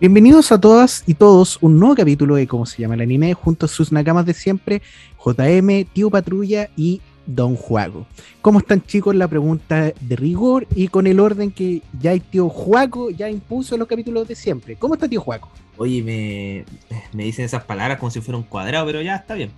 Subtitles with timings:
[0.00, 3.66] Bienvenidos a todas y todos un nuevo capítulo de cómo se llama el anime, junto
[3.66, 4.82] a sus nakamas de siempre,
[5.24, 8.04] JM, Tío Patrulla y Don Juaco.
[8.42, 9.14] ¿Cómo están chicos?
[9.14, 13.76] La pregunta de rigor y con el orden que ya el tío Juaco ya impuso
[13.76, 14.74] en los capítulos de siempre.
[14.74, 15.48] ¿Cómo está tío Juaco?
[15.76, 16.64] Oye, me,
[17.12, 19.52] me dicen esas palabras como si fuera un cuadrado, pero ya está bien.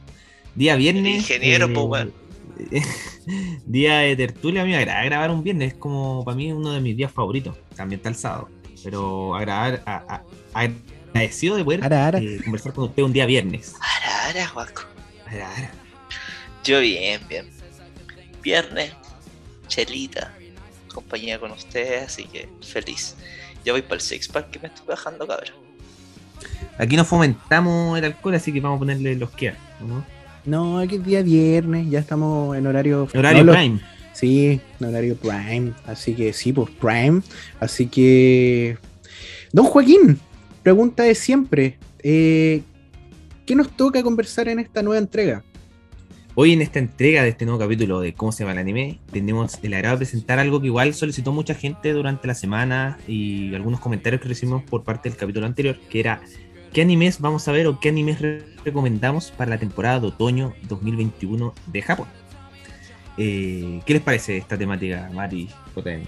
[0.54, 1.16] Día viernes.
[1.16, 2.08] ingeniero, pues,
[3.66, 6.72] Día de tertulia, a mí me agrada grabar un viernes, es como para mí uno
[6.72, 7.56] de mis días favoritos.
[7.74, 8.48] También está el sábado.
[8.86, 10.22] Pero agradar, a,
[10.54, 13.74] agradecido de poder eh, conversar con usted un día viernes.
[13.80, 14.82] Ara, ara, Juaco.
[16.62, 17.50] Yo bien, bien.
[18.44, 18.92] Viernes,
[19.66, 20.32] chelita,
[20.94, 23.16] compañía con ustedes, así que feliz.
[23.64, 25.56] Ya voy para el six pack que me estoy bajando, cabrón.
[26.78, 30.04] Aquí no fomentamos el alcohol, así que vamos a ponerle los que ¿no?
[30.44, 33.08] No, aquí es día viernes, ya estamos en horario.
[33.12, 33.80] Horario prime.
[34.16, 35.74] Sí, horario prime.
[35.84, 37.20] Así que sí, pues prime.
[37.60, 38.78] Así que.
[39.52, 40.18] Don Joaquín,
[40.62, 41.78] pregunta de siempre.
[42.02, 42.62] Eh,
[43.44, 45.44] ¿Qué nos toca conversar en esta nueva entrega?
[46.34, 49.58] Hoy en esta entrega de este nuevo capítulo de cómo se llama el anime, tenemos
[49.62, 53.80] el agrado de presentar algo que igual solicitó mucha gente durante la semana y algunos
[53.80, 56.20] comentarios que recibimos por parte del capítulo anterior, que era
[56.74, 58.18] qué animes vamos a ver o qué animes
[58.64, 62.08] recomendamos para la temporada de otoño 2021 de Japón.
[63.18, 66.04] Eh, ¿Qué les parece esta temática, Mari JM?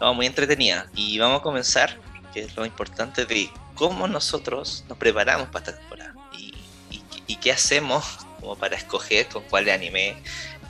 [0.00, 0.86] No, muy entretenida.
[0.94, 1.96] Y vamos a comenzar,
[2.32, 6.54] que es lo importante de cómo nosotros nos preparamos para esta temporada y,
[7.26, 10.16] y qué hacemos como para escoger con cuál anime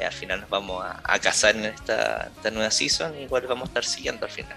[0.00, 3.66] eh, al final nos vamos a, casar en esta, nueva season y cuál vamos a
[3.66, 4.56] estar siguiendo al final.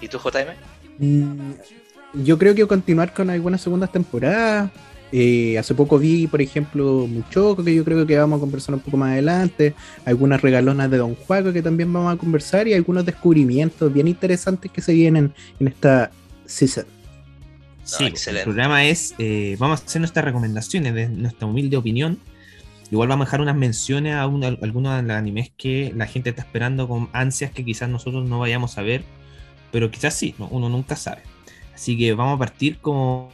[0.00, 0.54] ¿Y tú, JM?
[0.98, 1.54] Mm,
[2.14, 4.70] yo creo que continuar con algunas segundas temporadas.
[5.10, 8.80] Eh, hace poco vi, por ejemplo, Muchoco, que yo creo que vamos a conversar un
[8.80, 9.74] poco más adelante.
[10.04, 14.70] Algunas regalonas de Don Juaco que también vamos a conversar y algunos descubrimientos bien interesantes
[14.70, 16.10] que se vienen en esta
[16.44, 16.84] season.
[17.84, 22.18] Sí, el programa es, eh, vamos a hacer nuestras recomendaciones de nuestra humilde opinión.
[22.90, 26.42] Igual vamos a dejar unas menciones a, algunos de los animes que la gente está
[26.42, 29.04] esperando con ansias que quizás nosotros no vayamos a ver,
[29.72, 31.22] pero quizás sí, uno nunca sabe.
[31.78, 33.30] Así que vamos a partir como,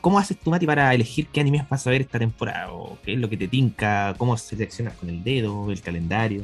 [0.00, 2.70] ¿Cómo haces tú, Mati, para elegir qué animes vas a ver esta temporada?
[2.70, 4.14] ¿O ¿Qué es lo que te tinca?
[4.16, 6.42] ¿Cómo seleccionas con el dedo, el calendario?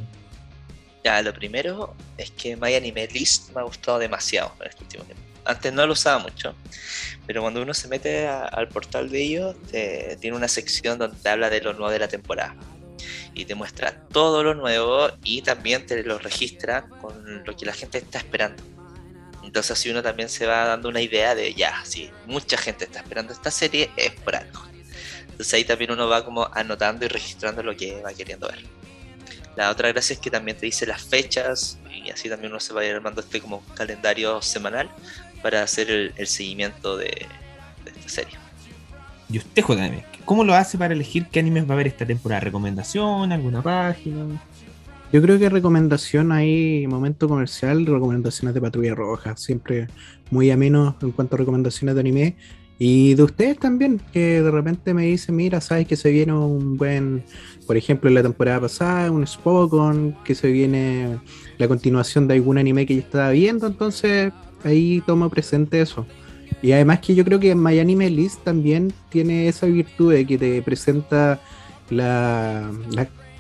[1.04, 5.04] Ya, lo primero es que My Anime List me ha gustado demasiado en este último
[5.04, 6.54] tiempo antes no lo usaba mucho,
[7.26, 11.50] pero cuando uno se mete al portal de ellos, tiene una sección donde te habla
[11.50, 12.56] de lo nuevo de la temporada.
[13.34, 17.72] Y te muestra todo lo nuevo y también te lo registra con lo que la
[17.72, 18.62] gente está esperando.
[19.44, 23.00] Entonces así uno también se va dando una idea de ya, si mucha gente está
[23.00, 24.60] esperando esta serie, es por algo.
[25.22, 28.64] Entonces ahí también uno va como anotando y registrando lo que va queriendo ver.
[29.56, 32.72] La otra gracia es que también te dice las fechas y así también uno se
[32.72, 34.90] va a ir armando este como calendario semanal
[35.42, 37.26] para hacer el, seguimiento de,
[37.86, 38.38] esta serie.
[39.28, 42.40] ¿Y usted, JM, cómo lo hace para elegir qué animes va a haber esta temporada?
[42.40, 43.30] ¿Recomendación?
[43.30, 44.40] ¿Alguna página?
[45.14, 49.86] Yo creo que recomendación ahí, momento comercial, recomendaciones de Patrulla Roja, siempre
[50.32, 52.36] muy ameno en cuanto a recomendaciones de anime.
[52.80, 56.76] Y de ustedes también, que de repente me dicen, mira, sabes que se viene un
[56.76, 57.22] buen,
[57.64, 61.20] por ejemplo, en la temporada pasada, un Spokon, que se viene
[61.58, 64.32] la continuación de algún anime que yo estaba viendo, entonces
[64.64, 66.04] ahí tomo presente eso.
[66.60, 70.38] Y además que yo creo que My Anime List también tiene esa virtud de que
[70.38, 71.40] te presenta
[71.88, 72.68] la,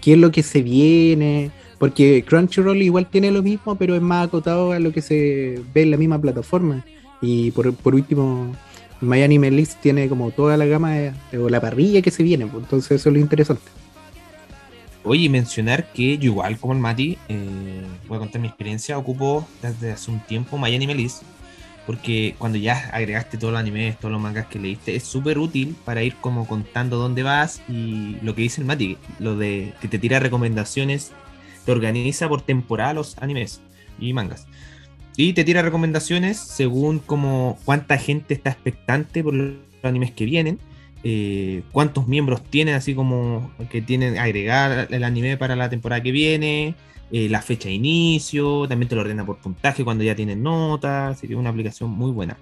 [0.00, 4.26] qué es lo que se viene, porque Crunchyroll igual tiene lo mismo, pero es más
[4.26, 6.84] acotado a lo que se ve en la misma plataforma.
[7.20, 8.52] Y por, por último,
[9.00, 12.46] My Anime List tiene como toda la gama de, o la parrilla que se viene,
[12.46, 13.62] pues, entonces eso es lo interesante.
[15.06, 19.46] Oye, mencionar que yo igual como el Mati, eh, voy a contar mi experiencia, ocupo
[19.60, 21.22] desde hace un tiempo My Anime List,
[21.86, 25.76] porque cuando ya agregaste todos los animes, todos los mangas que leíste, es súper útil
[25.84, 29.88] para ir como contando dónde vas y lo que dice el Mati, lo de que
[29.88, 31.12] te tira recomendaciones,
[31.64, 33.60] te organiza por temporada los animes
[33.98, 34.46] y mangas.
[35.16, 40.58] Y te tira recomendaciones según como cuánta gente está expectante por los animes que vienen
[41.06, 46.12] eh, cuántos miembros tienen, así como que tienen agregar el anime para la temporada que
[46.12, 46.74] viene,
[47.12, 51.18] eh, la fecha de inicio, también te lo ordena por puntaje cuando ya tienen notas,
[51.18, 52.38] así que es una aplicación muy buena.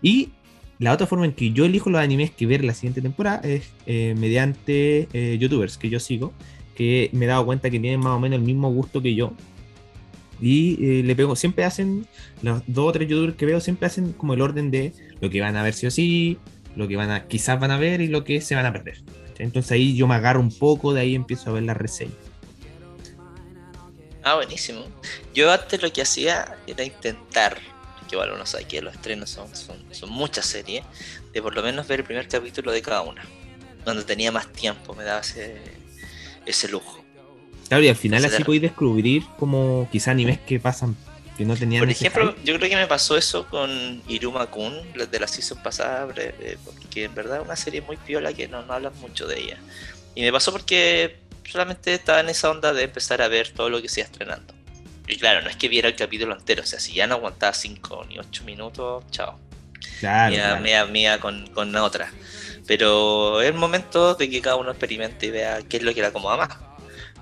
[0.00, 0.30] Y
[0.78, 3.70] la otra forma en que yo elijo los animes que ver la siguiente temporada es
[3.84, 5.06] eh, mediante
[5.38, 6.32] youtubers que yo sigo,
[6.80, 9.34] que me he dado cuenta que tienen más o menos el mismo gusto que yo.
[10.40, 12.06] Y le pego, siempre hacen,
[12.40, 15.42] los dos o tres youtubers que veo, siempre hacen como el orden de lo que
[15.42, 16.38] van a ver sí o sí,
[16.76, 19.02] lo que van a, quizás van a ver y lo que se van a perder.
[19.38, 22.14] Entonces ahí yo me agarro un poco, de ahí empiezo a ver la reseña.
[24.22, 24.86] Ah, buenísimo.
[25.34, 27.58] Yo antes lo que hacía era intentar,
[27.98, 30.82] porque bueno, uno sabe que los estrenos son, son, muchas series,
[31.34, 33.22] de por lo menos ver el primer capítulo de cada una.
[33.84, 35.79] Cuando tenía más tiempo me daba ese,
[36.50, 37.04] ese lujo.
[37.68, 40.96] Claro, y al final así podéis descubrir como quizá animes que pasan
[41.38, 41.80] que no tenían.
[41.80, 46.06] Por ejemplo, yo creo que me pasó eso con Iruma Kun, de la season pasada,
[46.64, 49.58] porque en verdad es una serie muy piola que no, no hablan mucho de ella.
[50.14, 51.16] Y me pasó porque
[51.48, 54.52] solamente estaba en esa onda de empezar a ver todo lo que se iba estrenando.
[55.06, 57.52] Y claro, no es que viera el capítulo entero, o sea, si ya no aguantaba
[57.52, 59.38] 5 ni 8 minutos, chao.
[60.00, 60.60] Claro.
[60.60, 62.12] Mía, mía, con, con otra.
[62.70, 66.02] Pero es el momento de que cada uno experimente y vea qué es lo que
[66.02, 66.50] le acomoda más.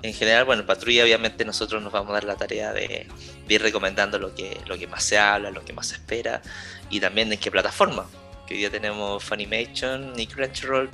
[0.03, 3.07] En general, bueno, en Patrulla obviamente nosotros nos vamos a dar la tarea de,
[3.49, 6.43] ir recomendando lo que, lo que más se habla, lo que más se espera
[6.91, 8.07] y también en qué plataforma.
[8.47, 10.91] Que hoy día tenemos Funimation y Crunchyroll.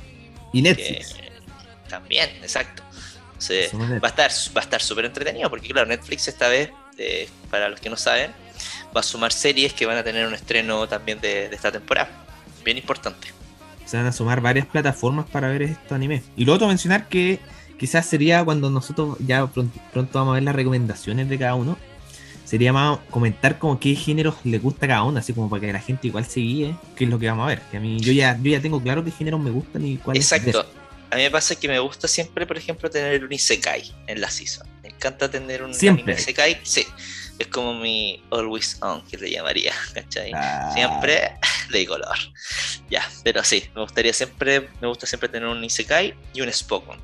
[0.53, 1.17] Y Netflix.
[1.89, 2.85] también, exacto.
[4.01, 6.71] va a estar va a estar súper entretenido porque claro, Netflix esta vez
[7.51, 8.31] para los que no saben,
[8.97, 12.09] va a sumar series que van a tener un estreno también de, esta temporada.
[12.62, 13.35] Bien importante.
[13.84, 16.22] Se van a sumar varias plataformas para ver estos animes.
[16.36, 17.38] Y luego otro mencionar que
[17.78, 21.76] quizás sería cuando nosotros ya pronto, vamos a ver las recomendaciones de cada uno.
[22.44, 25.72] Sería más comentar como qué géneros le gusta a cada uno, así como para que
[25.72, 27.60] la gente igual se guíe qué es lo que vamos a ver.
[27.70, 30.31] Que a mí yo ya, yo ya tengo claro qué géneros me gustan y cuáles.
[30.31, 30.66] Exacto.
[31.10, 34.31] A mí me pasa que me gusta siempre, por ejemplo, tener un Isekai en la
[34.31, 34.66] season.
[34.82, 36.14] Me encanta tener un siempre.
[36.14, 36.58] Isekai.
[36.64, 36.84] Sí,
[37.38, 40.32] es como mi always on, que le llamaría, ¿cachai?
[40.34, 40.70] Ah.
[40.75, 41.32] Siempre
[41.70, 42.16] de color.
[42.90, 46.99] Ya, pero sí, me gustaría siempre, me gusta siempre tener un Isekai y un Spokon.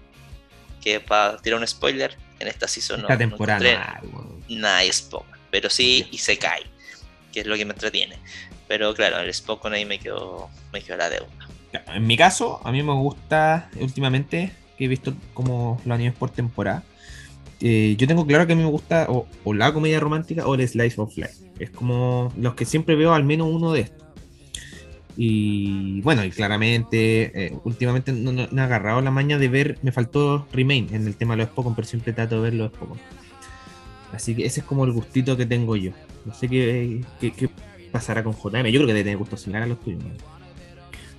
[0.81, 5.39] Que para tirar un spoiler, en esta season esta no, temporada, no nada Spokon.
[5.51, 6.65] Pero sí Isekai,
[7.33, 8.19] que es lo que me entretiene.
[8.69, 11.29] Pero claro, el Spokon ahí me quedó, me quedó la deuda.
[11.89, 16.31] En mi caso, a mí me gusta últimamente, que he visto como los animes por
[16.31, 16.83] temporada.
[17.61, 20.67] Eh, yo tengo claro que a mí me gusta o, la comedia romántica o el
[20.67, 21.35] slice of life.
[21.59, 24.00] Es como los que siempre veo al menos uno de estos.
[25.17, 30.47] Y bueno, y claramente, eh, últimamente no, he agarrado la maña de ver, me faltó
[30.53, 32.99] Remain en el tema de los Spokon, pero siempre trato de ver los Spokon.
[34.13, 35.93] Así que ese es como el gustito que tengo yo.
[36.25, 37.51] No sé qué, qué,
[37.91, 38.67] pasará con JM.
[38.67, 40.03] Yo creo que debe tener gusto similar a los tuyos.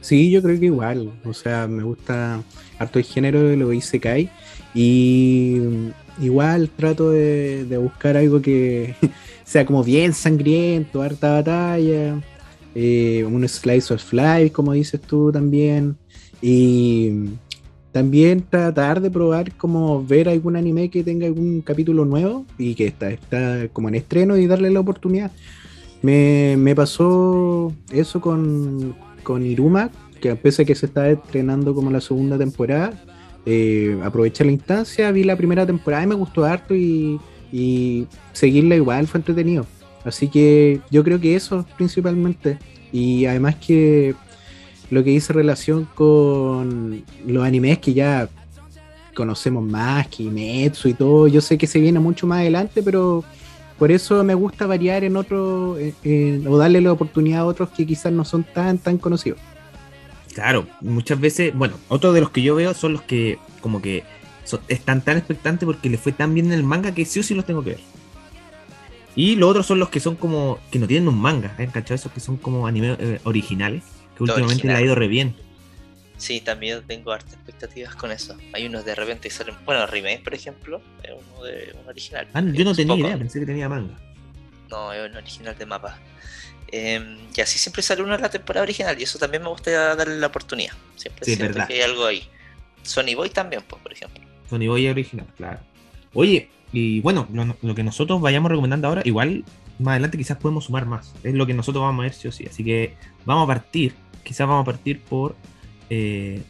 [0.02, 1.12] Sí, yo creo que igual.
[1.24, 2.42] O sea, me gusta
[2.80, 4.30] harto el género de lo que
[4.74, 5.62] Y
[6.20, 8.96] igual trato de, buscar algo que
[9.46, 12.22] sea como bien sangriento, harta batalla.
[12.76, 15.98] Eh, un slice of life, como dices tú también.
[16.42, 17.30] Y
[17.92, 22.88] también tratar de probar como ver algún anime que tenga algún capítulo nuevo y que
[22.88, 25.32] está, está como en estreno y darle la oportunidad.
[26.02, 31.92] Me, me pasó eso con, con Iruma, que pese a que se está estrenando como
[31.92, 32.94] la segunda temporada,
[33.46, 37.20] eh, aproveché la instancia, vi la primera temporada y me gustó harto y,
[38.32, 39.66] seguirla igual fue entretenido.
[40.04, 42.58] Así que yo creo que eso principalmente.
[42.92, 44.16] Y además que
[44.90, 48.30] lo que dice relación con los animes que ya
[49.16, 53.24] conocemos más, Kimetsu y todo, yo sé que se viene mucho más adelante, pero
[53.78, 58.12] por eso me gusta variar en otro, o darle la oportunidad a otros que quizás
[58.12, 59.40] no son tan, tan conocidos.
[60.34, 64.04] Claro, muchas veces, bueno, otros de los que yo veo son los que como que
[64.68, 67.34] están tan expectantes porque les fue tan bien en el manga que sí o sí
[67.34, 67.80] los tengo que ver.
[69.16, 71.70] Y los otros son los que son como, que no tienen un manga, ¿eh?
[71.72, 71.96] ¿cachai?
[71.96, 73.84] Esos que son como anime eh, originales,
[74.16, 75.36] que últimamente le ha ido re bien.
[76.18, 78.38] Sí, también tengo hartas expectativas con eso.
[78.54, 79.56] Hay unos de repente que salen.
[79.66, 82.28] Bueno, Remake, por ejemplo, es uno de un original.
[82.34, 83.98] Ah, yo no tenía idea, pensé que tenía manga.
[84.70, 86.00] No, es un original de mapa.
[86.68, 89.96] Em, y así siempre sale uno de la temporada original, y eso también me gusta
[89.96, 90.74] darle la oportunidad.
[90.96, 91.68] Siempre, sí, verdad.
[91.68, 92.24] que hay algo ahí.
[92.84, 94.24] Sony Boy también, pues, por ejemplo.
[94.50, 95.60] Sony Boy original, claro.
[96.14, 97.28] Oye, y bueno,
[97.62, 99.44] lo, que nosotros vayamos recomendando ahora, igual
[99.80, 101.14] más adelante quizás podemos sumar más.
[101.24, 102.46] Es lo que nosotros vamos a ver sí o sí.
[102.46, 105.36] Así que vamos a partir, quizás vamos a partir por
[105.90, 106.42] eh,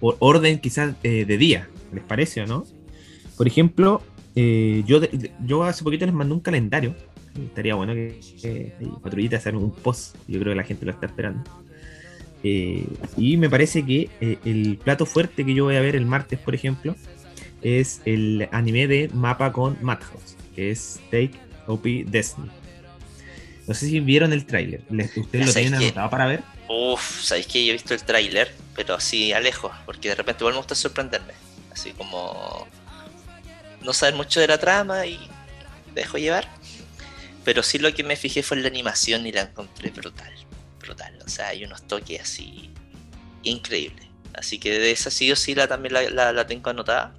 [0.00, 2.64] por orden quizás eh, de día, ¿les parece o no?
[3.36, 4.02] Por ejemplo,
[4.34, 5.00] eh, yo,
[5.44, 6.94] yo hace poquito les mandé un calendario.
[7.36, 10.16] Estaría bueno que, que patrullita hacer un post.
[10.26, 11.42] Yo creo que la gente lo está esperando.
[12.42, 14.08] y me parece que
[14.44, 16.96] el plato fuerte que yo voy a ver el martes, por ejemplo,
[17.62, 21.32] es el anime de mapa con Madhouse, que es Take
[21.66, 22.50] OP Destiny.
[23.66, 24.82] No sé si vieron el tráiler.
[25.16, 26.42] ¿Ustedes lo tienen anotado para ver?
[26.68, 30.42] Uf, sabéis que yo he visto el tráiler, pero así a lejos, porque de repente
[30.42, 31.34] igual me gusta sorprenderme.
[31.70, 32.66] Así como
[33.82, 35.18] no saber mucho de la trama y
[35.94, 36.48] dejo llevar.
[37.44, 40.32] Pero sí lo que me fijé fue en la animación y la encontré brutal.
[40.80, 41.18] Brutal.
[41.24, 42.70] O sea, hay unos toques así
[43.42, 44.06] increíbles.
[44.34, 47.14] Así que de esa sí o sí la, también la, tengo anotada.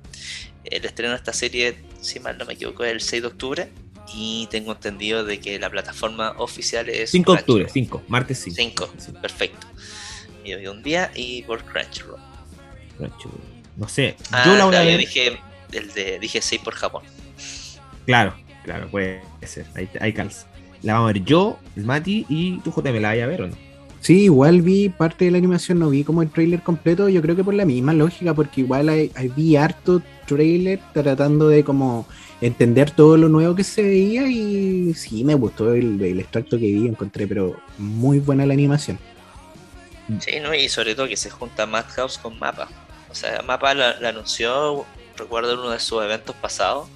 [0.65, 3.69] El estreno de esta serie, si mal no me equivoco, es el 6 de octubre.
[4.13, 7.87] Y tengo entendido de que la plataforma oficial es 5 de octubre, Crunchyroll.
[7.99, 8.55] 5, martes 5.
[8.55, 9.67] 5, Sí, perfecto.
[10.45, 12.19] Yo vi un día y por Crunchyroll.
[12.97, 13.39] Crunchyroll.
[13.77, 14.97] No sé, Ah, yo la voy a ver.
[14.99, 15.39] dije,
[15.71, 17.03] el de, dije 6 por Japón.
[18.05, 19.65] Claro, claro, puede ser.
[19.75, 20.47] Ahí, ahí calza.
[20.81, 22.99] La vamos a ver yo, el Mati y tu JM.
[23.01, 23.57] ¿La vaya a ver o no?
[24.03, 27.37] Sí, igual vi parte de la animación, no vi como el trailer completo, yo creo
[27.37, 32.05] que por la misma lógica, porque igual hay, vi harto trailer tratando de como
[32.41, 36.85] entender todo lo nuevo que se veía y sí, me gustó el, extracto que vi,
[36.85, 38.99] encontré, pero muy buena la animación.
[40.19, 40.53] Sí, ¿no?
[40.53, 42.67] Y sobre todo que se junta Madhouse con Mapa.
[43.09, 46.89] O sea, Mapa la, la anunció, recuerdo en uno de sus eventos pasados,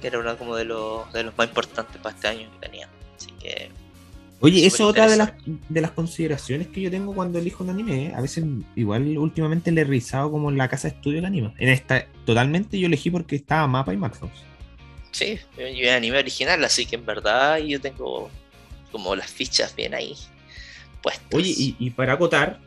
[0.00, 2.88] que era uno como de los, de los más importantes para este año que tenía.
[3.18, 3.70] Así que
[4.44, 5.34] Oye, eso es otra de las,
[5.68, 8.06] de las consideraciones que yo tengo cuando elijo un anime.
[8.06, 8.12] ¿eh?
[8.12, 8.44] A veces,
[8.74, 11.54] igual últimamente le he revisado como la casa de estudio que anima.
[11.58, 14.32] En esta, totalmente yo elegí porque estaba Mapa y Madhouse.
[15.12, 18.30] sí, yo, era anime original, así que en verdad yo tengo
[18.90, 20.16] como las fichas bien ahí
[21.02, 21.32] puestas.
[21.32, 22.58] Oye, y, y para acotar,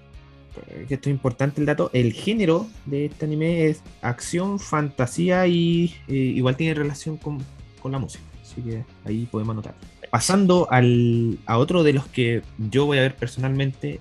[0.67, 5.45] eh, que esto es importante el dato, el género de este anime es acción, fantasía
[5.47, 7.43] y eh, igual tiene relación con,
[7.81, 8.23] con la música.
[8.41, 9.75] Así que ahí podemos anotar.
[10.15, 13.99] Pasando al, a otro de los que yo voy a ver personalmente,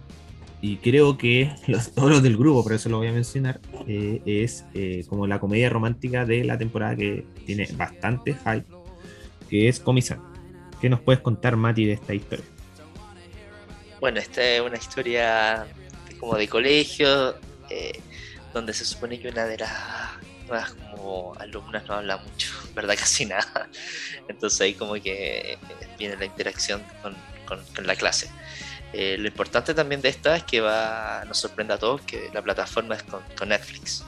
[0.60, 4.22] y creo que los, todos los del grupo, por eso lo voy a mencionar, eh,
[4.24, 8.64] es eh, como la comedia romántica de la temporada que tiene bastante hype,
[9.50, 10.22] que es Comisan.
[10.80, 12.44] ¿Qué nos puedes contar, Mati, de esta historia?
[13.98, 15.66] Bueno, esta es una historia
[16.20, 17.34] como de colegio,
[17.70, 18.00] eh,
[18.52, 19.72] donde se supone que una de las
[20.46, 22.96] nuevas como alumnas no habla mucho, ¿verdad?
[22.98, 23.68] Casi nada.
[24.28, 25.58] Entonces ahí como que eh,
[25.98, 27.14] viene la interacción con,
[27.46, 28.28] con- con la clase.
[28.92, 32.42] Eh, lo importante también de esta es que va, nos sorprende a todos que la
[32.42, 34.04] plataforma es con, con Netflix.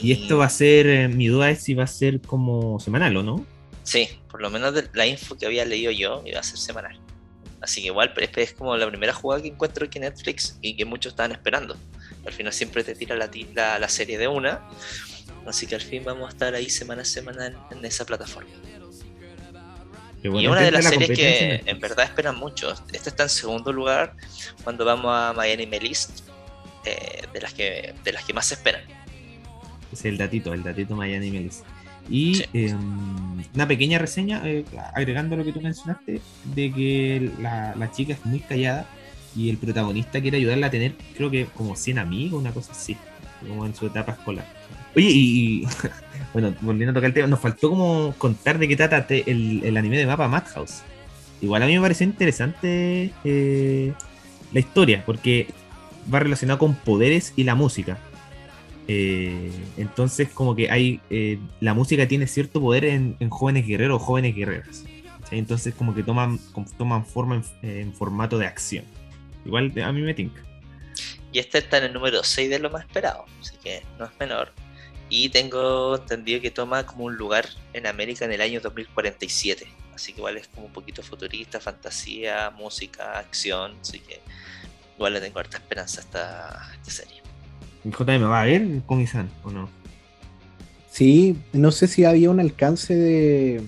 [0.00, 3.16] Y esto va a ser, eh, mi duda es si va a ser como semanal
[3.16, 3.44] o no.
[3.82, 6.98] Sí, por lo menos la info que había leído yo iba a ser semanal.
[7.60, 10.76] Así que igual pero es como la primera jugada que encuentro aquí en Netflix y
[10.76, 11.76] que muchos estaban esperando.
[12.28, 14.60] Al final siempre te tira la, ti- la, la serie de una.
[15.46, 18.50] Así que al fin vamos a estar ahí semana a semana en, en esa plataforma.
[20.22, 22.72] Y bueno, una de las series que en verdad esperan mucho.
[22.92, 24.14] Esta está en segundo lugar
[24.64, 26.20] cuando vamos a Miami Melist.
[26.84, 28.82] eh, de, las que, de las que más se esperan.
[29.92, 31.62] Es el datito, el datito Miami Melis.
[32.10, 32.44] Y Sí.
[32.54, 32.74] eh,
[33.54, 38.24] una pequeña reseña, eh, agregando lo que tú mencionaste, de que la, la chica es
[38.24, 38.86] muy callada
[39.38, 42.96] y el protagonista quiere ayudarla a tener, creo que como 100 amigos, una cosa así,
[43.46, 44.44] como en su etapa escolar.
[44.96, 45.64] Oye, y,
[46.32, 49.76] bueno, volviendo a tocar el tema, nos faltó como contar de qué trata el, el
[49.76, 50.82] anime de mapa Madhouse.
[51.40, 53.92] Igual a mí me pareció interesante eh,
[54.52, 55.46] la historia, porque
[56.12, 57.96] va relacionado con poderes y la música.
[58.88, 61.00] Eh, entonces, como que hay.
[61.10, 64.84] eh, la música tiene cierto poder en, en jóvenes guerreros o jóvenes guerreras.
[65.30, 66.40] Entonces, como que toman,
[66.76, 68.84] toman forma en formato de acción.
[69.44, 70.42] Igual a mí me tinca.
[71.32, 74.10] Y este está en el número 6 de lo más esperado, así que no es
[74.18, 74.52] menor.
[75.10, 79.66] Y tengo entendido que toma como un lugar en América en el año 2047.
[79.94, 83.74] Así que igual es como un poquito futurista, fantasía, música, acción.
[83.80, 84.20] Así que
[84.96, 87.22] igual le tengo harta esperanza a esta, a esta serie.
[87.84, 89.70] JM, ¿va a ver con Isan o no?
[90.90, 93.62] Sí, no sé si había un alcance de,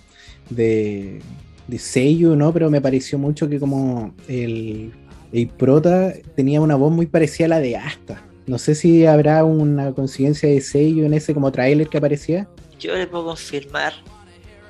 [0.50, 1.22] de,
[1.68, 4.92] de sello o no, pero me pareció mucho que como el,
[5.32, 8.22] el prota tenía una voz muy parecida a la de Asta.
[8.46, 12.48] No sé si habrá una coincidencia de sello en ese como trailer que aparecía.
[12.78, 13.92] Yo le puedo confirmar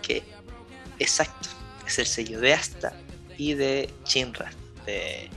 [0.02, 0.23] que,
[0.99, 1.49] exacto,
[1.87, 2.93] es el sello de Asta
[3.38, 4.50] y de Shinra,
[4.85, 5.29] de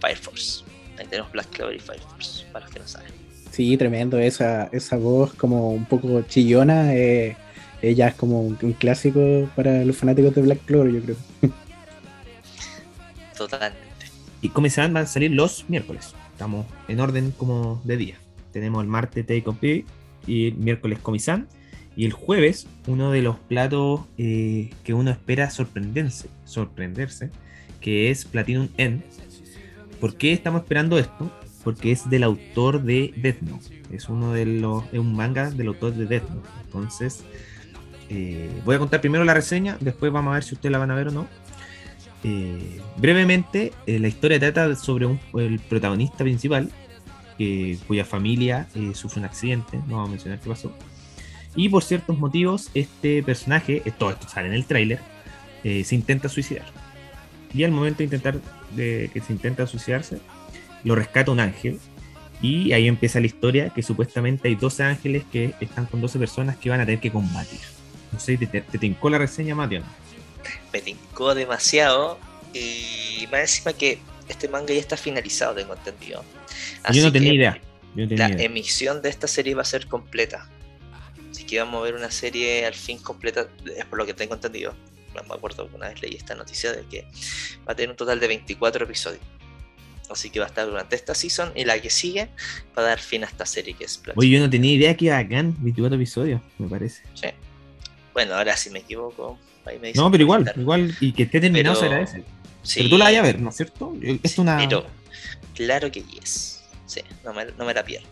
[0.00, 0.64] Fire Force.
[0.98, 3.12] Ahí tenemos Black Clover y Fire Force, para los que no saben.
[3.50, 7.36] Sí, tremendo, esa, esa voz como un poco chillona, eh,
[7.82, 11.16] ella es como un, un clásico para los fanáticos de Black Clover, yo creo.
[13.36, 13.83] Totalmente.
[14.44, 16.14] Y Comisan van a salir los miércoles.
[16.32, 18.16] Estamos en orden como de día.
[18.52, 19.86] Tenemos el martes Take of Pig
[20.26, 21.48] y el miércoles Comisan.
[21.96, 27.30] Y el jueves, uno de los platos eh, que uno espera sorprenderse, sorprenderse,
[27.80, 29.02] que es Platinum End.
[29.98, 31.32] ¿Por qué estamos esperando esto?
[31.62, 33.82] Porque es del autor de Death Note.
[33.92, 34.84] Es uno de los.
[34.92, 36.48] Es un manga del autor de Death Note.
[36.66, 37.24] Entonces,
[38.10, 40.90] eh, voy a contar primero la reseña, después vamos a ver si ustedes la van
[40.90, 41.26] a ver o no.
[42.24, 46.70] Eh, brevemente, eh, la historia trata sobre un- el protagonista principal,
[47.86, 50.72] cuya familia eh, sufre un accidente, no vamos a mencionar qué pasó.
[51.56, 55.00] Y por ciertos motivos, este personaje, todo esto sale en el tráiler,
[55.62, 56.66] se intenta suicidar.
[57.52, 58.38] Y al momento de intentar
[58.76, 60.18] que se intenta suicidarse,
[60.82, 61.78] lo rescata un ángel.
[62.42, 66.56] Y ahí empieza la historia, que supuestamente hay 12 ángeles que están con 12 personas
[66.56, 67.60] que van a tener que combatir.
[68.12, 69.82] No sé, ¿te, te, te la reseña, Mateo?
[70.72, 72.18] Me tincó demasiado.
[72.52, 73.98] Y más encima que
[74.28, 76.24] este manga ya está finalizado, tengo entendido.
[76.92, 77.60] Yo no tenía idea.
[77.94, 78.46] Yo no tenía La idea.
[78.46, 80.48] emisión de esta serie va a ser completa.
[81.30, 84.34] Así que vamos a ver una serie al fin completa, es por lo que tengo
[84.34, 84.74] entendido.
[85.14, 87.02] No me acuerdo que una vez leí esta noticia de que
[87.66, 89.22] va a tener un total de 24 episodios.
[90.10, 92.28] Así que va a estar durante esta season y la que sigue
[92.76, 94.94] va a dar fin a esta serie que es Blood Oye, yo no tenía idea
[94.96, 97.02] que iba bacán 24 episodios, me parece.
[97.14, 97.28] Sí.
[98.12, 99.38] Bueno, ahora si me equivoco,
[99.94, 102.24] No, pero igual, igual, y que esté terminado Pero- se agradece.
[102.62, 103.94] Sí, Pero tú la vayas a ver, ¿no es cierto?
[104.22, 104.56] Es una.
[104.56, 104.84] pero
[105.54, 106.62] claro que yes.
[106.86, 108.06] Sí, no me, no me la pierdo.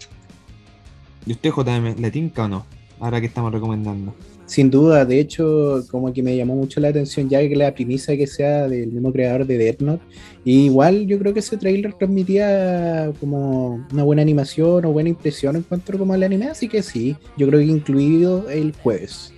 [1.27, 2.67] ¿Y usted, JM, le tinca o no?
[3.01, 4.15] Ahora que estamos recomendando.
[4.45, 8.15] Sin duda, de hecho, como que me llamó mucho la atención ya que la premisa
[8.17, 10.05] que sea del mismo creador de Death Note.
[10.45, 15.57] Y igual yo creo que ese trailer transmitía como una buena animación o buena impresión
[15.57, 19.33] en cuanto como al anime, así que sí, yo creo que incluido el jueves.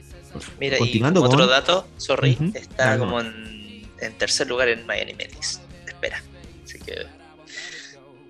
[0.59, 4.87] Mira, Continuando y como otro con- dato, sorry, está como en, en tercer lugar en
[4.87, 5.63] My Anime List.
[5.87, 6.23] Espera.
[6.65, 7.07] Así que.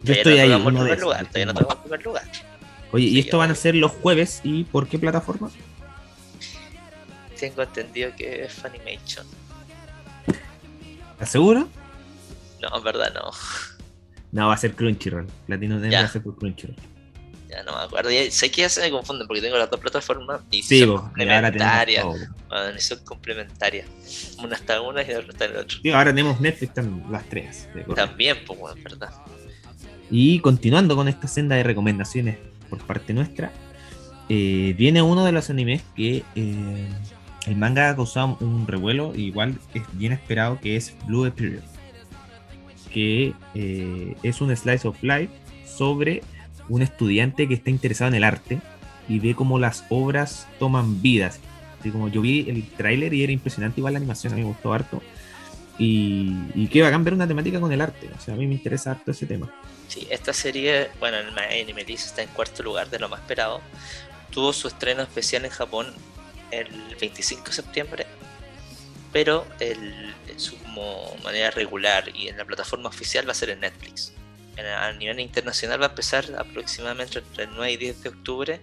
[0.03, 1.27] Yo estoy no ahí, de primer lugar.
[1.27, 2.25] Todavía no el primer lugar.
[2.93, 4.41] Oye, ¿y esto van a ser los jueves?
[4.45, 5.51] ¿Y por qué plataforma?
[7.39, 9.27] Tengo entendido que es Funimation.
[11.13, 11.69] ¿Estás seguro?
[12.63, 13.31] No, en verdad no.
[14.33, 15.27] No, va a ser Crunchyroll.
[15.47, 16.77] Latino va a ser por Crunchyroll.
[17.55, 18.11] Ya no me acuerdo.
[18.11, 20.91] Ya- sé que ya se me confunden porque tengo las dos plataformas y Sí, son
[20.91, 22.05] vos, y complementarias.
[22.05, 23.87] Bueno, y son complementarias.
[24.43, 25.77] Una está en una y la otra está en la otra.
[25.83, 27.69] Sí, ahora tenemos Netflix también, las tres.
[27.95, 29.11] También, pues, bueno, en verdad.
[30.11, 33.53] Y continuando con esta senda de recomendaciones por parte nuestra,
[34.29, 36.89] eh, viene uno de los animes que eh,
[37.47, 41.63] el manga ha causado un revuelo, igual es bien esperado, que es Blue Period.
[42.93, 45.31] Que eh, es un slice of life
[45.67, 46.23] sobre
[46.69, 48.61] un estudiante que está interesado en el arte
[49.09, 51.41] y ve cómo las obras toman vidas.
[51.81, 54.49] Así como yo vi el tráiler y era impresionante igual la animación, a mí me
[54.49, 55.03] gustó harto.
[55.79, 58.09] Y, y qué bacán ver una temática con el arte.
[58.17, 59.53] O sea, a mí me interesa harto ese tema.
[59.89, 63.21] Sí, esta serie, bueno, en My Anime List está en cuarto lugar de lo más
[63.21, 63.61] esperado.
[64.31, 65.87] Tuvo su estreno especial en Japón
[66.51, 66.69] el
[67.01, 68.07] 25 de septiembre,
[69.13, 70.57] pero el, su
[71.23, 74.13] manera regular y en la plataforma oficial va a ser en Netflix.
[74.57, 78.61] En- a nivel internacional va a empezar aproximadamente entre el 9 y 10 de octubre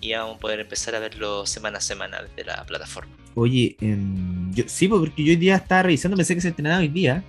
[0.00, 3.12] y vamos a poder empezar a verlo semana a semana desde la plataforma.
[3.34, 6.78] Oye, em, yo, sí, pues, porque yo hoy día estaba revisando, pensé que se estrenaba
[6.78, 7.22] hoy día.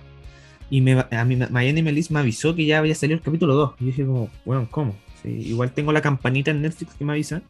[0.72, 3.72] Y me, a mí, Miami Melis me avisó que ya había salido el capítulo 2.
[3.80, 4.96] Y yo dije, como, bueno, ¿cómo?
[5.20, 7.42] Sí, igual tengo la campanita en Netflix que me avisa.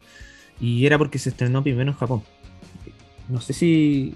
[0.59, 2.23] Y era porque se estrenó primero en Japón.
[3.29, 4.15] No sé si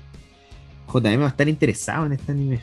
[0.92, 2.62] JM va a estar interesado en este anime.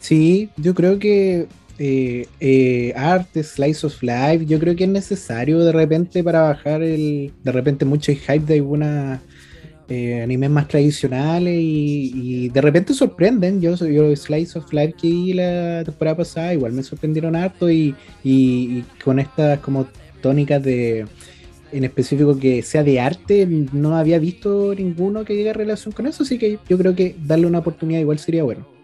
[0.00, 1.46] Sí, yo creo que
[1.78, 6.82] eh, eh, arte, slice of life, yo creo que es necesario de repente para bajar
[6.82, 9.20] el, de repente mucho hype de algunas
[9.88, 13.60] eh, animes más tradicionales y, de repente sorprenden.
[13.60, 17.94] Yo, yo slice of life que vi la temporada pasada igual me sorprendieron harto y,
[19.04, 19.86] con estas como
[20.20, 21.06] tónicas de
[21.70, 26.06] en específico que sea de arte, no había visto ninguno que llegue a relación con
[26.06, 28.77] eso, así que yo creo que darle una oportunidad igual sería bueno.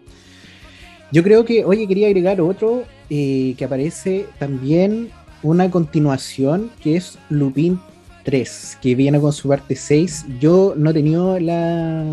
[1.15, 5.11] Yo creo que, oye, quería agregar otro eh, que aparece también
[5.43, 7.79] una continuación que es Lupin
[8.25, 10.25] 3, que viene con su parte 6.
[10.41, 12.03] Yo no he tenido la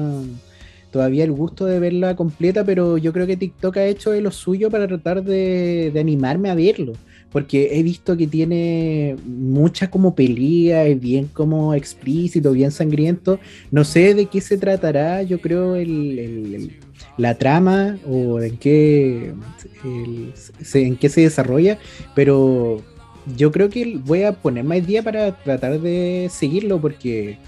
[0.92, 4.70] todavía el gusto de verla completa, pero yo creo que TikTok ha hecho lo suyo
[4.70, 6.92] para tratar de animarme a verlo.
[7.32, 13.40] Porque he visto que tiene mucha como pelea, es bien como explícito, bien sangriento.
[13.70, 16.72] No sé de qué se tratará, yo creo, el,
[17.16, 19.32] la trama o en qué,
[20.60, 21.78] se, en qué se desarrolla,
[22.14, 22.82] pero
[23.36, 27.38] yo creo que voy a poner más día para tratar de seguirlo porque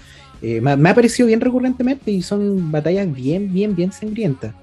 [0.41, 4.53] eh, me ha parecido bien recurrentemente y son batallas bien, bien, bien sangrientas.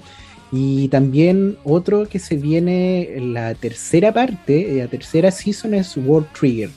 [0.53, 5.97] Y también otro que se viene en la tercera parte, eh, la tercera season es
[5.97, 6.69] World Trigger.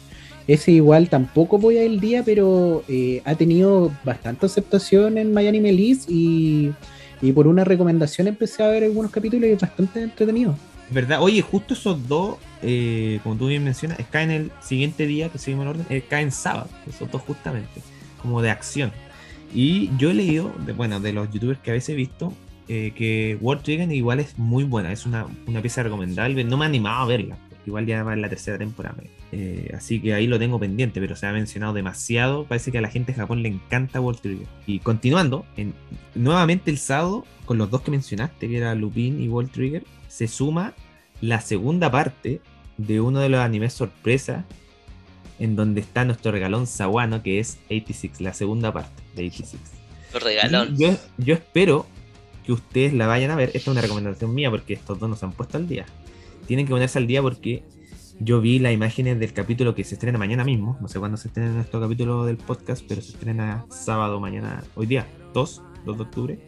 [0.47, 5.45] Ese igual tampoco voy a el día, pero eh, ha tenido bastante aceptación en My
[5.45, 6.71] Anime List y,
[7.21, 10.55] y por una recomendación empecé a ver algunos capítulos y bastante entretenido.
[10.89, 11.21] ¿Verdad?
[11.21, 15.63] Oye, justo esos dos, eh, como tú bien mencionas, caen el siguiente día que seguimos
[15.63, 17.81] el orden, caen sábado, esos dos justamente,
[18.21, 18.93] como de acción.
[19.53, 22.33] Y yo he leído, bueno, de los youtubers que a veces he visto,
[22.67, 26.43] eh, que World Trigger igual es muy buena, es una, una pieza recomendable.
[26.43, 28.97] No me he animado a verla, porque igual ya va en la tercera temporada.
[29.31, 32.45] Eh, así que ahí lo tengo pendiente, pero se ha mencionado demasiado.
[32.45, 34.47] Parece que a la gente de Japón le encanta World Trigger.
[34.65, 35.73] Y continuando, en,
[36.15, 40.27] nuevamente el sábado, con los dos que mencionaste, que era Lupin y World Trigger, se
[40.27, 40.73] suma
[41.21, 42.41] la segunda parte
[42.77, 44.45] de uno de los animes sorpresa,
[45.37, 49.61] en donde está nuestro regalón Sawano, que es 86, la segunda parte de 86.
[50.13, 50.77] Regalón.
[50.77, 51.85] Yo, yo espero
[52.45, 53.49] que ustedes la vayan a ver.
[53.49, 55.85] Esta es una recomendación mía porque estos dos nos han puesto al día.
[56.47, 57.63] Tienen que ponerse al día porque
[58.19, 60.77] yo vi las imágenes del capítulo que se estrena mañana mismo.
[60.79, 64.85] No sé cuándo se estrena nuestro capítulo del podcast, pero se estrena sábado, mañana, hoy
[64.85, 66.39] día, 2, 2 de octubre.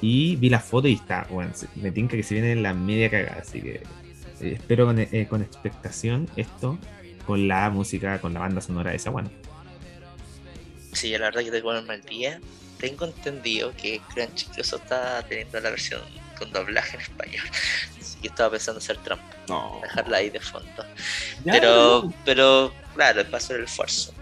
[0.00, 3.40] Y vi la foto y está, bueno, me tinca que se viene la media cagada.
[3.40, 3.82] Así que
[4.40, 6.78] eh, espero con, eh, con, expectación esto,
[7.26, 9.30] con la música, con la banda sonora de esa, bueno.
[10.92, 12.40] Sí, la verdad que tengo un mal día.
[12.78, 16.02] Tengo entendido que Crunchy incluso está teniendo la versión
[16.38, 17.46] con doblaje en español.
[18.00, 19.36] Así que estaba pensando hacer trampa.
[19.48, 19.80] No.
[19.82, 20.84] Dejarla ahí de fondo.
[21.44, 24.12] pero, pero, claro, es paso el esfuerzo.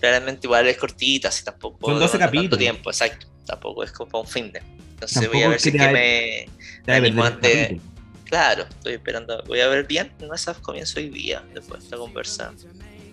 [0.00, 1.90] Claramente igual es cortita, así tampoco.
[1.90, 2.58] Son 12 capítulos.
[2.58, 3.26] tiempo, exacto.
[3.44, 4.62] Tampoco es como un fin de.
[4.92, 6.48] Entonces voy a ver si que,
[6.86, 7.80] me, me
[8.24, 9.42] Claro, estoy esperando.
[9.46, 10.12] Voy a ver bien.
[10.20, 12.52] No esas comienzo hoy día, después de esta conversa.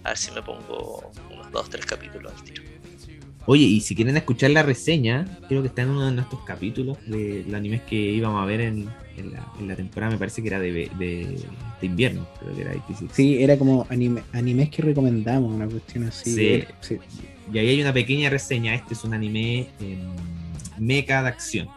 [0.04, 2.64] A ver si me pongo unos dos, tres capítulos al tiro.
[3.50, 6.98] Oye, y si quieren escuchar la reseña, creo que está en uno de nuestros capítulos
[7.08, 8.90] de los animes que íbamos a ver en,
[9.66, 11.40] la, temporada, me parece que era de,
[11.82, 13.10] invierno, creo que era difícil.
[13.14, 16.66] Sí, era como anime, animes que recomendamos, una cuestión así.
[16.82, 17.00] Sí.
[17.54, 19.68] Y ahí hay una pequeña reseña, este es un anime
[20.78, 21.70] mecha de acción.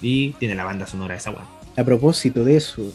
[0.00, 1.44] Y tiene la banda sonora de esa one.
[1.76, 2.90] A propósito de eso,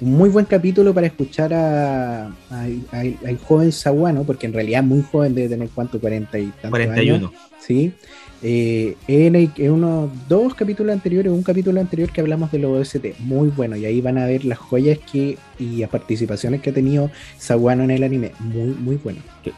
[0.00, 5.34] un muy buen capítulo para escuchar a, al joven Saguano, porque en realidad muy joven
[5.34, 7.32] debe tener cuánto, 40 y tantos 41.
[7.58, 7.92] ¿sí?
[8.40, 13.48] Eh, en, unos dos capítulos anteriores, un capítulo anterior que hablamos de los OST, muy
[13.48, 17.10] bueno, y ahí van a ver las joyas que y las participaciones que ha tenido
[17.36, 19.20] Saguano en el anime, muy, muy bueno.
[19.42, 19.52] Qué,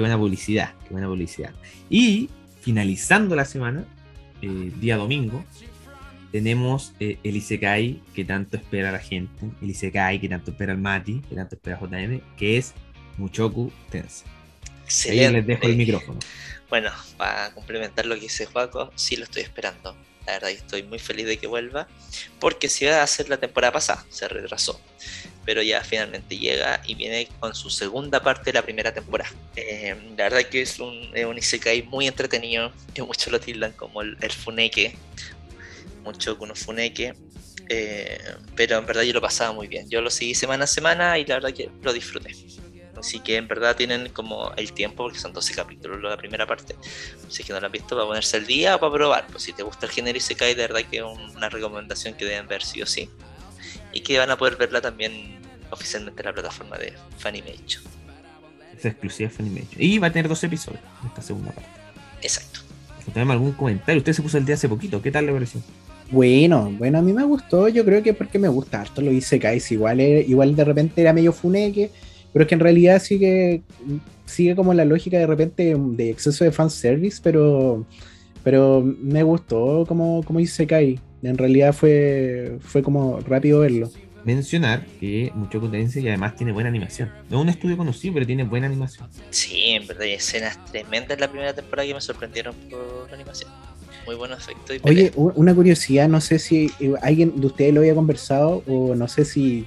[0.00, 1.50] buena publicidad, qué buena publicidad.
[1.90, 3.84] Y finalizando la semana,
[4.40, 5.44] eh, día domingo,
[6.34, 10.78] tenemos eh, el Isekai que tanto espera la gente, el Isekai que tanto espera el
[10.78, 12.74] Mati, que tanto espera JN, que es
[13.18, 14.26] Muchoku Tensei.
[14.82, 15.26] Excelente.
[15.26, 16.18] Ahí les dejo el micrófono.
[16.68, 19.96] Bueno, para complementar lo que dice Juaco, sí lo estoy esperando.
[20.26, 21.86] La verdad que estoy muy feliz de que vuelva,
[22.40, 24.80] porque si iba a ser la temporada pasada, se retrasó.
[25.44, 29.30] Pero ya finalmente llega y viene con su segunda parte de la primera temporada.
[29.54, 34.02] Eh, la verdad que es un, un Isekai muy entretenido, que muchos lo tildan como
[34.02, 34.96] el, el funeke,
[36.04, 37.14] mucho con un Funeke.
[37.68, 38.18] Eh,
[38.54, 39.88] pero en verdad yo lo pasaba muy bien.
[39.88, 42.34] Yo lo seguí semana a semana y la verdad que lo disfruté.
[42.96, 46.76] Así que en verdad tienen como el tiempo, porque son 12 capítulos la primera parte.
[47.28, 49.26] Si es que no lo han visto, para ponerse al día o para probar.
[49.26, 52.14] Pues si te gusta el género y se cae, de verdad que es una recomendación
[52.14, 53.10] que deben ver sí o sí.
[53.92, 55.38] Y que van a poder verla también
[55.70, 57.82] oficialmente en la plataforma de Funimation.
[58.76, 59.82] Es exclusiva de Funimation.
[59.82, 61.70] Y va a tener dos episodios esta segunda parte.
[62.22, 62.60] Exacto.
[63.12, 63.98] ¿Tenemos algún comentario?
[63.98, 65.02] Usted se puso el día hace poquito.
[65.02, 65.60] ¿Qué tal le pareció?
[66.10, 69.38] Bueno, bueno, a mí me gustó, yo creo que porque me gusta harto lo hice
[69.38, 71.90] Kais, igual, igual de repente era medio funeque,
[72.32, 73.62] pero es que en realidad sigue,
[74.26, 77.86] sigue como la lógica de repente de exceso de fanservice, pero,
[78.42, 83.90] pero me gustó como, como hice Kai, en realidad fue, fue como rápido verlo.
[84.24, 87.10] Mencionar que mucho contenido y además tiene buena animación.
[87.28, 89.06] No es un estudio conocido, pero tiene buena animación.
[89.28, 93.16] Sí, en verdad hay escenas tremendas en la primera temporada que me sorprendieron por la
[93.16, 93.50] animación
[94.06, 94.78] muy buenos efectos.
[94.82, 96.70] Oye, una curiosidad, no sé si
[97.02, 99.66] alguien de ustedes lo había conversado o no sé si,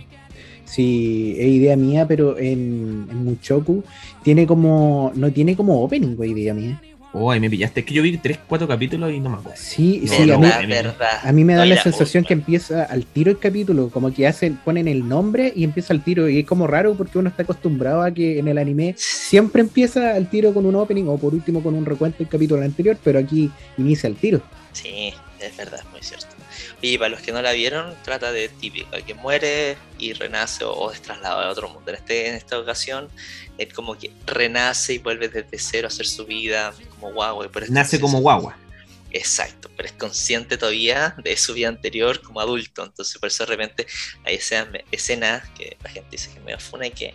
[0.65, 3.83] si es idea mía, pero en, en Muchoku
[4.23, 6.81] tiene como, no tiene como opening, idea mía.
[7.19, 7.79] Oh, ahí me pillaste.
[7.79, 9.59] Es que yo vi 3, 4 capítulos y no me acuerdo.
[9.59, 13.39] Sí, sí, a, mí, a mí me da la sensación que empieza al tiro el
[13.39, 16.29] capítulo, como que hacen, ponen el nombre y empieza el tiro.
[16.29, 20.15] Y es como raro porque uno está acostumbrado a que en el anime siempre empieza
[20.15, 23.19] el tiro con un opening o por último con un recuento del capítulo anterior, pero
[23.19, 24.41] aquí inicia el tiro.
[24.73, 26.27] Sí, es verdad, muy cierto.
[26.81, 30.91] Y para los que no la vieron, trata de típico, que muere y renace o,
[30.91, 31.89] es trasladado a otro mundo.
[31.89, 33.09] En, este, en esta ocasión,
[33.57, 37.49] él como que renace y vuelve desde cero a hacer su vida como guagua.
[37.69, 38.55] Nace como guagua.
[39.11, 42.83] Exacto, pero es consciente todavía de su vida anterior como adulto.
[42.83, 43.87] Entonces, por eso de repente
[44.25, 44.39] hay
[44.91, 47.13] escenas que la gente dice que me afune que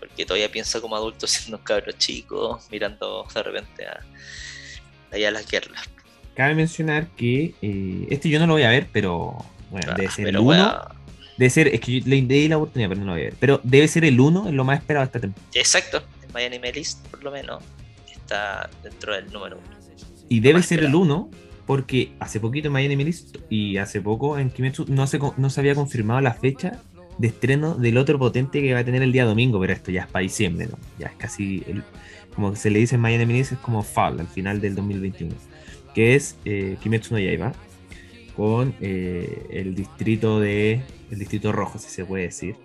[0.00, 4.00] porque todavía piensa como adulto siendo un cabro chico, mirando de repente a,
[5.12, 5.82] allá las guerras.
[6.34, 9.36] Cabe mencionar que eh, este yo no lo voy a ver, pero
[9.70, 10.80] bueno, ah, debe ser el 1.
[11.36, 13.34] Debe ser, es que yo le di la oportunidad, pero no lo voy a ver.
[13.38, 15.50] Pero debe ser el 1 en lo más esperado de esta temporada.
[15.54, 17.62] Exacto, en My Anime List, por lo menos,
[18.30, 19.66] está dentro del número 1.
[20.28, 21.30] Y debe ser el 1
[21.66, 25.50] porque hace poquito en My Anime List y hace poco en Kimetsu no se, no
[25.50, 26.80] se había confirmado la fecha
[27.18, 30.02] de estreno del otro potente que va a tener el día domingo, pero esto ya
[30.02, 30.78] es para diciembre, ¿no?
[30.98, 31.64] Ya es casi,
[32.34, 35.34] como se le dice en My Anime List, es como fall, al final del 2021
[35.94, 37.52] que es eh, Kimetsu no Yaiba,
[38.36, 42.56] con eh, el distrito de el distrito rojo, si se puede decir.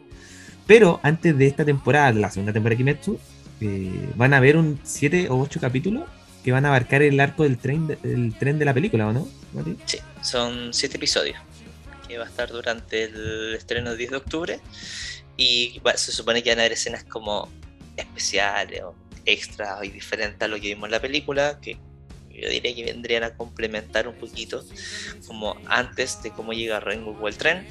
[0.68, 3.20] Pero antes de esta temporada, la segunda temporada de Kimetsu,
[3.62, 6.04] eh, van a haber un 7 o 8 capítulos
[6.44, 9.14] que van a abarcar el arco del tren, de, el tren de la película, ¿o
[9.14, 9.28] no?
[9.54, 9.78] Mati?
[9.86, 11.38] Sí, son siete episodios
[12.08, 14.60] que va a estar durante el estreno del 10 de octubre
[15.38, 17.50] y se supone que van a haber escenas como
[17.98, 21.80] especiales o extras y diferentes a lo que vimos en la película, que
[22.30, 24.64] yo diría que vendrían a complementar un poquito
[25.26, 27.66] como antes de cómo llega Rengoku el tren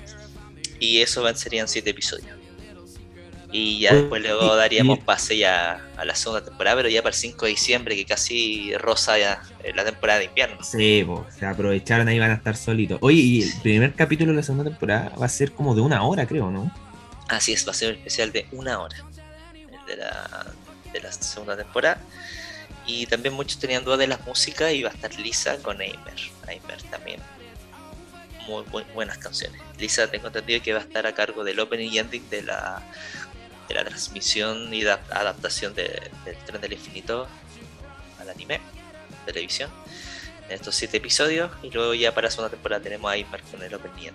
[0.80, 2.43] y eso serían siete episodios.
[3.56, 7.20] Y ya después luego daríamos pase ya a la segunda temporada, pero ya para el
[7.20, 10.58] 5 de diciembre, que casi rosa ya eh, la temporada de invierno.
[10.64, 12.98] Sí, po, se aprovecharon ahí van a estar solitos.
[13.00, 16.02] Oye, y el primer capítulo de la segunda temporada va a ser como de una
[16.02, 16.74] hora, creo, ¿no?
[17.28, 18.96] Así es, va a ser un especial de una hora
[19.54, 20.46] el de la,
[20.92, 22.00] de la segunda temporada.
[22.88, 26.14] Y también muchos tenían dudas de la música y va a estar Lisa con Aimer.
[26.48, 27.20] Aimer también.
[28.48, 29.58] Muy bu- buenas canciones.
[29.78, 32.82] Lisa tengo entendido que va a estar a cargo del opening y ending de la,
[33.68, 37.26] de la transmisión y da- adaptación de- del Tren del Infinito
[38.20, 38.60] al anime,
[39.26, 39.70] televisión.
[40.48, 41.50] En estos siete episodios.
[41.62, 44.12] Y luego ya para la segunda temporada tenemos a Aimer con el ending.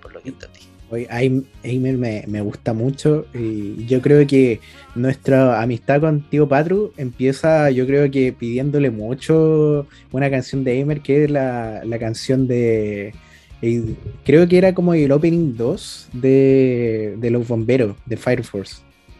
[0.00, 0.60] Por lo que entendí.
[0.90, 4.60] Hoy Aim- Aimer me, me gusta mucho y yo creo que
[4.94, 11.00] nuestra amistad con Tío Patru empieza, yo creo que pidiéndole mucho una canción de Aimer
[11.00, 13.14] que es la, la canción de...
[13.62, 13.94] eh,
[14.24, 18.76] creo que era como el opening 2 de, de los bomberos, de Fire Force.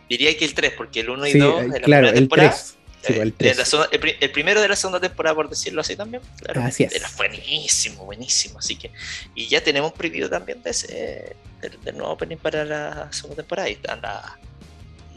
[0.09, 2.09] Diría que el 3, porque el 1 y Sí, 2 eh, de la claro, primera
[2.11, 2.51] el temporada.
[2.51, 2.77] 3.
[3.05, 3.57] Sí, eh, el de 3.
[3.59, 6.23] la segunda- el, pri- el primero de la segunda temporada, por decirlo así también.
[6.43, 6.95] Claro, Así es.
[6.95, 8.59] Era buenísimo, buenísimo.
[8.59, 8.91] Así que.
[9.35, 13.43] Y ya tenemos un preview también de ese, del, del nuevo opening para la segunda
[13.43, 13.69] temporada.
[13.71, 14.39] Y anda.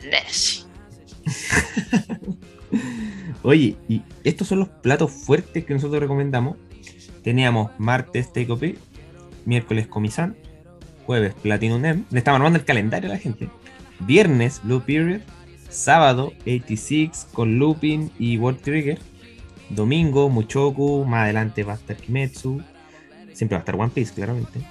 [0.09, 0.63] Nessie.
[3.43, 6.57] Oye, y estos son los platos fuertes que nosotros recomendamos.
[7.23, 8.63] Teníamos martes Take OP,
[9.45, 10.35] miércoles Comisan,
[11.05, 12.03] jueves Platinum M.
[12.09, 13.49] Le estamos armando el calendario a la gente.
[13.99, 15.21] Viernes Blue Period,
[15.69, 18.99] sábado 86 con Looping y World Trigger.
[19.69, 22.61] Domingo Muchoku, más adelante va a estar Kimetsu.
[23.33, 24.61] Siempre va a estar One Piece, claramente.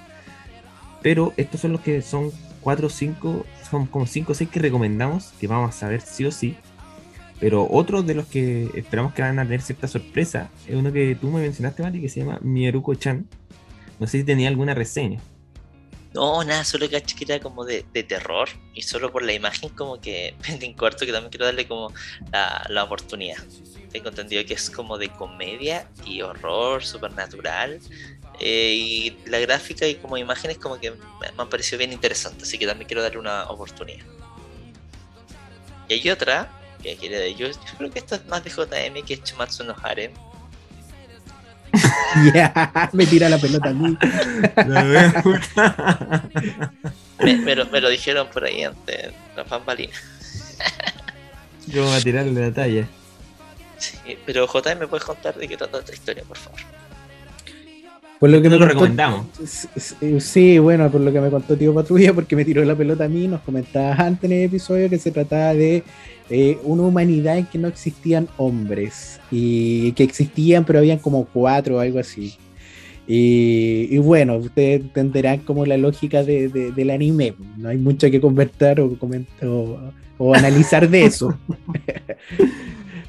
[1.01, 4.59] Pero estos son los que son 4 o 5, son como 5 o 6 que
[4.59, 6.55] recomendamos, que vamos a ver sí o sí.
[7.39, 11.15] Pero otro de los que esperamos que van a tener cierta sorpresa es uno que
[11.15, 13.27] tú me mencionaste, Mati, que se llama Mieruko-chan.
[13.99, 15.19] No sé si tenía alguna reseña.
[16.13, 18.47] No, nada, solo caché que era como de, de terror.
[18.73, 21.93] Y solo por la imagen, como que en corto, que también quiero darle como
[22.31, 23.43] la, la oportunidad.
[23.91, 27.79] Tengo entendido que es como de comedia y horror supernatural.
[28.39, 30.97] eh, y la gráfica y como imágenes como que me,
[31.37, 34.05] han parecido bien interesantes, así que también quiero darle una oportunidad.
[35.87, 39.05] Y hay otra, que quiere de yo, yo creo que esta es más de JM
[39.05, 40.11] que es Chumatsu no Haren.
[42.33, 43.97] Ya, me tira la pelota a mí.
[47.23, 49.95] Me, me lo, me lo dijeron por ahí ante las bambalinas.
[51.67, 52.87] Yo voy a tirarle la talla.
[53.77, 56.59] Sí, pero JM, ¿me puedes contar de qué trata esta historia, por favor?
[58.19, 59.25] Por lo que me lo contó- recomendamos.
[59.45, 63.05] Sí, Sí, bueno, por lo que me contó Tío Patrulla, porque me tiró la pelota
[63.05, 65.83] a mí, nos comentabas antes en el episodio que se trataba de
[66.29, 71.77] eh, una humanidad en que no existían hombres y que existían, pero habían como cuatro
[71.77, 72.33] o algo así.
[73.07, 78.09] Y, y bueno, ustedes entenderán como la lógica de- de- del anime, no hay mucho
[78.09, 81.37] que comentar o, comentar o, o analizar de eso.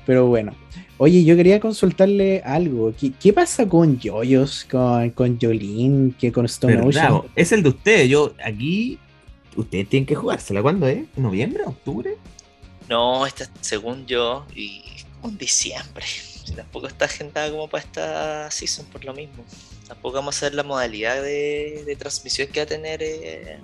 [0.06, 0.52] pero bueno.
[0.98, 2.94] Oye, yo quería consultarle algo.
[2.98, 6.80] ¿Qué, qué pasa con Yoyos, con, con Jolene, que con Stone.
[6.80, 7.20] Ocean?
[7.34, 8.08] Es el de ustedes.
[8.08, 8.98] Yo aquí.
[9.56, 10.62] Ustedes tienen que jugársela.
[10.62, 11.00] ¿Cuándo es?
[11.16, 11.64] ¿Noviembre?
[11.66, 12.14] ¿Octubre?
[12.88, 14.82] No, esta, según yo, y
[15.24, 16.04] en diciembre.
[16.06, 19.44] Si Tampoco está agendada como para esta season por lo mismo.
[19.88, 23.58] Tampoco vamos a ver la modalidad de, de transmisión que va a tener eh,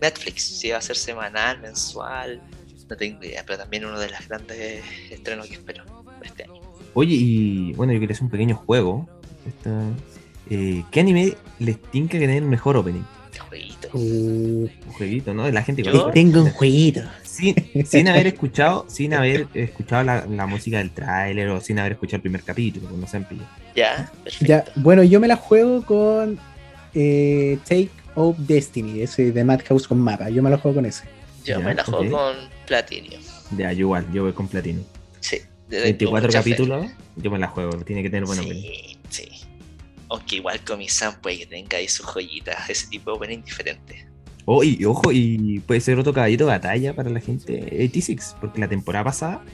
[0.00, 0.42] Netflix.
[0.58, 2.40] Si va a ser semanal, mensual.
[2.88, 5.84] No tengo idea, pero también uno de los grandes estrenos que espero
[6.20, 6.60] de este año.
[6.94, 9.08] Oye, y bueno, yo quería hacer un pequeño juego.
[9.46, 9.90] Esta-
[10.50, 13.02] eh, ¿Qué anime les tinca que tener el mejor opening?
[13.48, 13.88] Jueguito.
[13.92, 13.98] Uh,
[14.86, 15.44] Un jueguito, ¿no?
[15.44, 17.02] De la gente Yo- tengo un jueguito.
[17.32, 17.54] Sin,
[17.86, 22.16] sin haber escuchado, sin haber escuchado la, la música del tráiler o sin haber escuchado
[22.16, 23.48] el primer capítulo, no se pillado.
[23.74, 24.46] Ya, perfecto.
[24.46, 26.38] Ya, bueno, yo me la juego con
[26.94, 30.28] eh, Take of Destiny, ese de Madhouse con mapa.
[30.28, 31.04] Yo me la juego con ese.
[31.44, 33.20] Yo Ya, me la juego con Platinum.
[33.56, 34.82] Ya, yo igual, yo voy con Platino.
[35.20, 35.38] Sí.
[35.68, 36.50] de- de- 24 mucha fe.
[36.50, 38.62] capítulos, yo me la juego, tiene que tener buen opening.
[38.62, 39.28] Sí, sí.
[40.10, 44.06] Aunque igual Komi-san puede que tenga ahí sus joyitas, ese tipo de opening diferente.
[44.44, 48.60] Oh, y ojo, y puede ser otro caballito de batalla para la gente 86, porque
[48.60, 49.44] la temporada pasada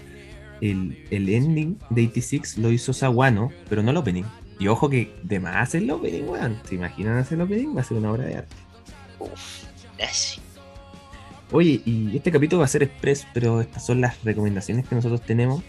[0.61, 4.25] el, el ending de 86 lo hizo Sawano, pero no el opening.
[4.59, 6.61] Y ojo que de más el opening, weón.
[6.69, 7.77] ¿Se imaginan hacer el opening?
[7.77, 8.57] Va a ser una obra de arte.
[9.21, 9.65] Uf,
[10.03, 10.41] así.
[11.53, 15.23] Oye, y este capítulo va a ser express, pero estas son las recomendaciones que nosotros
[15.23, 15.63] tenemos.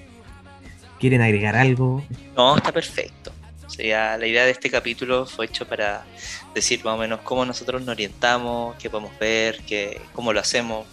[1.00, 2.04] ¿Quieren agregar algo?
[2.36, 3.32] No, está perfecto.
[3.70, 6.04] O sea, la idea de este capítulo fue hecho para
[6.56, 10.88] decir más o menos cómo nosotros nos orientamos, qué podemos ver, qué, cómo lo hacemos,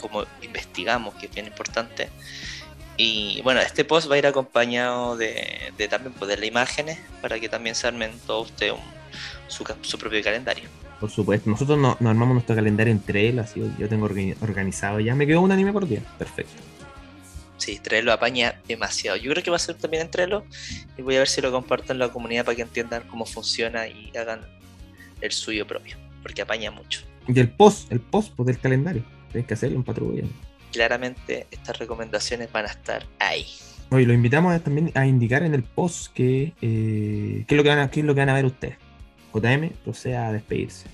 [0.00, 2.08] cómo investigamos, que es bien importante.
[2.96, 7.40] Y bueno, este post va a ir acompañado de, también pues, de las imágenes para
[7.40, 8.74] que también se armen todos ustedes
[9.48, 10.68] su, su, propio calendario.
[11.00, 15.16] Por supuesto, nosotros nos no armamos nuestro calendario entre él, así yo tengo organizado ya.
[15.16, 16.75] Me quedó un anime por día, perfecto.
[17.66, 19.16] Sí, Trello apaña demasiado.
[19.16, 20.44] Yo creo que va a ser también en Trello
[20.96, 23.88] y voy a ver si lo comparto en la comunidad para que entiendan cómo funciona
[23.88, 24.42] y hagan
[25.20, 27.00] el suyo propio, porque apaña mucho.
[27.26, 29.02] Y el post, el post pues, del calendario,
[29.32, 30.22] tienes que hacerlo en patrulla.
[30.70, 33.46] Claramente estas recomendaciones van a estar ahí.
[33.90, 37.68] Hoy lo invitamos también a indicar en el post que, eh, qué, es lo que
[37.68, 38.76] van a, qué es lo que van a ver ustedes.
[39.34, 40.86] JM proceda a despedirse.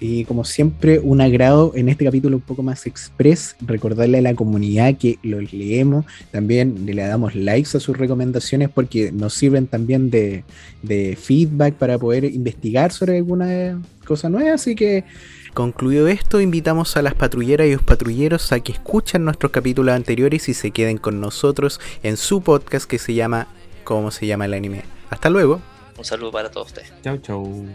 [0.00, 4.34] Y como siempre, un agrado en este capítulo un poco más express, recordarle a la
[4.34, 10.10] comunidad que los leemos, también le damos likes a sus recomendaciones porque nos sirven también
[10.10, 10.44] de,
[10.82, 15.04] de feedback para poder investigar sobre alguna cosa nueva, así que
[15.54, 20.48] Concluido esto, invitamos a las patrulleras y los patrulleros a que escuchen nuestros capítulos anteriores
[20.48, 23.48] y se queden con nosotros en su podcast que se llama
[23.82, 24.84] ¿Cómo se llama el anime?
[25.10, 25.60] Hasta luego.
[25.98, 26.92] Un saludo para todos ustedes.
[27.02, 27.66] Chau, chau.